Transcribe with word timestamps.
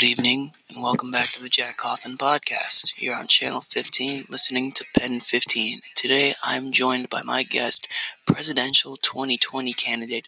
Good 0.00 0.06
evening, 0.06 0.52
and 0.70 0.82
welcome 0.82 1.10
back 1.10 1.28
to 1.32 1.42
the 1.42 1.50
Jack 1.50 1.76
Cawthon 1.76 2.16
podcast. 2.16 2.94
You're 2.96 3.14
on 3.14 3.26
channel 3.26 3.60
15, 3.60 4.24
listening 4.30 4.72
to 4.72 4.84
Pen 4.96 5.20
15. 5.20 5.82
Today, 5.94 6.32
I'm 6.42 6.72
joined 6.72 7.10
by 7.10 7.20
my 7.22 7.42
guest, 7.42 7.86
presidential 8.26 8.96
2020 8.96 9.74
candidate 9.74 10.26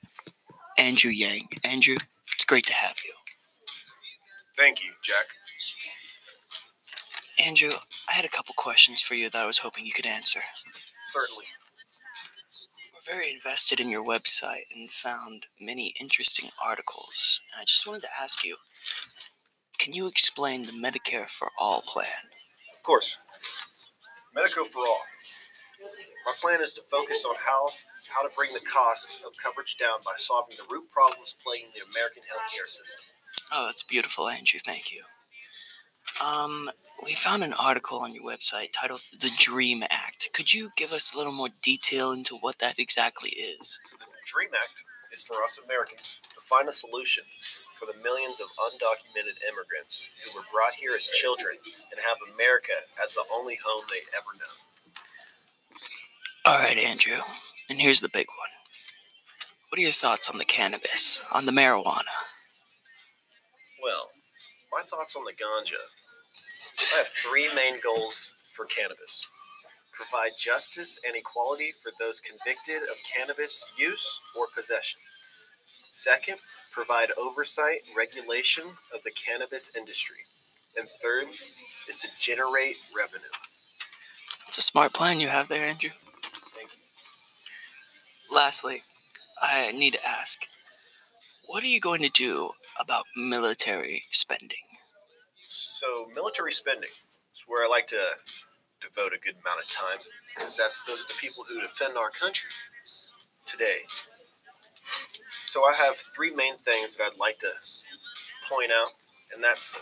Andrew 0.76 1.10
Yang. 1.10 1.48
Andrew, 1.66 1.96
it's 2.34 2.44
great 2.44 2.66
to 2.66 2.74
have 2.74 2.96
you. 3.02 3.14
Thank 4.58 4.84
you, 4.84 4.90
Jack. 5.02 5.24
Andrew, 7.42 7.72
I 8.10 8.12
had 8.12 8.26
a 8.26 8.28
couple 8.28 8.54
questions 8.58 9.00
for 9.00 9.14
you 9.14 9.30
that 9.30 9.42
I 9.42 9.46
was 9.46 9.56
hoping 9.56 9.86
you 9.86 9.92
could 9.94 10.04
answer. 10.04 10.40
Certainly. 11.06 11.46
We're 12.92 13.14
very 13.14 13.32
invested 13.32 13.80
in 13.80 13.88
your 13.88 14.04
website 14.04 14.68
and 14.76 14.90
found 14.90 15.46
many 15.58 15.94
interesting 15.98 16.50
articles. 16.62 17.40
And 17.54 17.62
I 17.62 17.64
just 17.64 17.86
wanted 17.86 18.02
to 18.02 18.22
ask 18.22 18.44
you 18.44 18.56
can 19.82 19.92
you 19.92 20.06
explain 20.06 20.62
the 20.62 20.72
Medicare 20.72 21.28
for 21.28 21.48
All 21.58 21.82
plan? 21.82 22.30
Of 22.76 22.84
course. 22.84 23.18
Medicare 24.36 24.64
for 24.64 24.78
All. 24.78 25.00
My 26.24 26.32
plan 26.40 26.60
is 26.60 26.72
to 26.74 26.82
focus 26.82 27.24
on 27.28 27.34
how 27.44 27.68
how 28.14 28.22
to 28.22 28.32
bring 28.36 28.52
the 28.52 28.60
cost 28.60 29.20
of 29.26 29.32
coverage 29.42 29.76
down 29.78 29.98
by 30.04 30.12
solving 30.18 30.56
the 30.56 30.72
root 30.72 30.88
problems 30.90 31.34
plaguing 31.44 31.70
the 31.74 31.82
American 31.90 32.22
healthcare 32.22 32.68
system. 32.68 33.02
Oh, 33.50 33.66
that's 33.66 33.82
beautiful, 33.82 34.28
Andrew. 34.28 34.60
Thank 34.64 34.92
you. 34.92 35.02
Um, 36.24 36.70
we 37.02 37.14
found 37.14 37.42
an 37.42 37.54
article 37.54 37.98
on 37.98 38.14
your 38.14 38.24
website 38.24 38.68
titled 38.72 39.02
"The 39.18 39.32
Dream 39.36 39.82
Act." 39.90 40.28
Could 40.32 40.54
you 40.54 40.70
give 40.76 40.92
us 40.92 41.12
a 41.12 41.18
little 41.18 41.32
more 41.32 41.48
detail 41.64 42.12
into 42.12 42.36
what 42.36 42.60
that 42.60 42.78
exactly 42.78 43.30
is? 43.30 43.80
So 43.84 43.96
the 43.98 44.06
Dream 44.26 44.50
Act 44.54 44.84
is 45.12 45.22
for 45.22 45.42
us 45.44 45.58
Americans 45.68 46.16
to 46.34 46.40
find 46.40 46.68
a 46.68 46.72
solution 46.72 47.24
for 47.74 47.86
the 47.86 48.00
millions 48.02 48.40
of 48.40 48.48
undocumented 48.58 49.36
immigrants 49.46 50.10
who 50.24 50.38
were 50.38 50.46
brought 50.52 50.74
here 50.74 50.94
as 50.94 51.08
children 51.08 51.56
and 51.90 52.00
have 52.00 52.16
America 52.32 52.72
as 53.02 53.14
the 53.14 53.24
only 53.34 53.56
home 53.64 53.84
they 53.90 54.02
ever 54.16 54.32
know. 54.38 54.54
All 56.44 56.58
right, 56.58 56.78
Andrew. 56.78 57.18
And 57.68 57.80
here's 57.80 58.00
the 58.00 58.08
big 58.08 58.26
one. 58.28 58.48
What 59.68 59.78
are 59.78 59.82
your 59.82 59.92
thoughts 59.92 60.28
on 60.28 60.38
the 60.38 60.44
cannabis, 60.44 61.22
on 61.32 61.46
the 61.46 61.52
marijuana? 61.52 62.12
Well, 63.82 64.08
my 64.72 64.82
thoughts 64.82 65.16
on 65.16 65.24
the 65.24 65.32
ganja. 65.32 65.80
I 66.94 66.98
have 66.98 67.06
three 67.06 67.48
main 67.54 67.80
goals 67.82 68.34
for 68.52 68.64
cannabis 68.66 69.26
provide 69.92 70.32
justice 70.38 70.98
and 71.06 71.16
equality 71.16 71.70
for 71.70 71.92
those 71.98 72.20
convicted 72.20 72.82
of 72.82 72.96
cannabis 73.02 73.66
use 73.76 74.20
or 74.36 74.46
possession. 74.54 75.00
Second, 75.90 76.38
provide 76.70 77.10
oversight 77.18 77.82
and 77.86 77.96
regulation 77.96 78.64
of 78.94 79.02
the 79.04 79.10
cannabis 79.10 79.70
industry. 79.76 80.24
And 80.78 80.88
third 80.88 81.28
is 81.88 82.00
to 82.00 82.08
generate 82.18 82.78
revenue. 82.96 83.24
It's 84.48 84.58
a 84.58 84.62
smart 84.62 84.92
plan 84.92 85.20
you 85.20 85.28
have 85.28 85.48
there, 85.48 85.66
Andrew. 85.66 85.90
Thank 86.56 86.70
you. 86.72 88.34
Lastly, 88.34 88.82
I 89.40 89.72
need 89.72 89.94
to 89.94 90.08
ask 90.08 90.46
what 91.46 91.62
are 91.62 91.68
you 91.68 91.80
going 91.80 92.00
to 92.00 92.08
do 92.08 92.50
about 92.80 93.04
military 93.14 94.04
spending? 94.10 94.56
So, 95.44 96.08
military 96.14 96.52
spending 96.52 96.88
is 97.34 97.44
where 97.46 97.62
I 97.62 97.68
like 97.68 97.86
to 97.88 98.00
devote 98.82 99.12
a 99.14 99.18
good 99.18 99.36
amount 99.44 99.60
of 99.62 99.68
time 99.70 99.98
because 100.34 100.56
that's 100.56 100.82
those 100.86 101.00
are 101.00 101.08
the 101.08 101.14
people 101.20 101.44
who 101.48 101.60
defend 101.60 101.96
our 101.96 102.10
country 102.10 102.50
today. 103.46 103.86
So, 105.42 105.60
I 105.64 105.74
have 105.74 105.96
three 106.14 106.34
main 106.34 106.56
things 106.56 106.96
that 106.96 107.04
I'd 107.04 107.18
like 107.18 107.38
to 107.40 107.50
point 108.48 108.70
out, 108.72 108.90
and 109.34 109.42
that's 109.44 109.78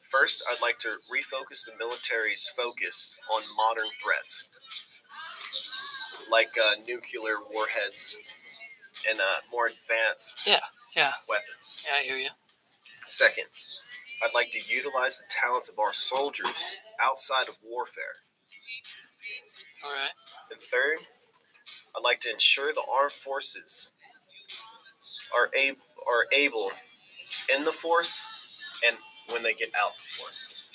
first, 0.00 0.42
I'd 0.50 0.62
like 0.62 0.78
to 0.78 0.88
refocus 1.12 1.64
the 1.66 1.72
military's 1.78 2.50
focus 2.56 3.14
on 3.32 3.42
modern 3.56 3.90
threats 4.02 4.50
like 6.30 6.50
uh, 6.58 6.74
nuclear 6.86 7.36
warheads 7.52 8.16
and 9.10 9.20
uh, 9.20 9.24
more 9.52 9.66
advanced 9.66 10.46
Yeah, 10.46 10.60
yeah, 10.96 11.12
weapons. 11.28 11.84
yeah, 11.86 11.98
I 12.00 12.02
hear 12.04 12.16
you. 12.16 12.30
Second, 13.04 13.46
I'd 14.22 14.34
like 14.34 14.50
to 14.52 14.60
utilize 14.66 15.18
the 15.18 15.24
talents 15.28 15.68
of 15.68 15.78
our 15.78 15.92
soldiers 15.92 16.74
outside 17.00 17.48
of 17.48 17.58
warfare. 17.62 18.04
All 19.84 19.90
right. 19.92 20.10
And 20.50 20.60
third, 20.60 20.98
I'd 21.96 22.02
like 22.02 22.20
to 22.20 22.30
ensure 22.30 22.72
the 22.72 22.82
armed 22.92 23.12
forces 23.12 23.92
are 25.36 25.50
able 25.56 25.80
are 26.08 26.26
able 26.32 26.70
in 27.54 27.64
the 27.64 27.72
force 27.72 28.26
and 28.86 28.96
when 29.30 29.42
they 29.42 29.54
get 29.54 29.70
out 29.78 29.92
the 29.96 30.22
force. 30.22 30.68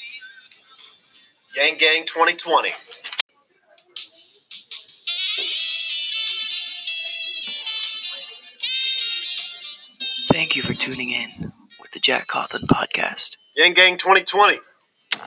Yang 1.56 1.78
Gang 1.78 2.06
2020. 2.06 2.70
Thank 10.32 10.56
you 10.56 10.62
for 10.62 10.74
tuning 10.74 11.12
in 11.12 11.52
with 11.90 11.94
the 11.94 12.06
Jack 12.06 12.28
Cawthon 12.28 12.66
podcast. 12.68 13.38
Yang 13.56 13.74
Gang 13.74 13.98
2020. 13.98 14.69